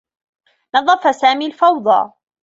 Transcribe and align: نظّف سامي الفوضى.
نظّف 0.75 1.07
سامي 1.15 1.45
الفوضى. 1.47 2.11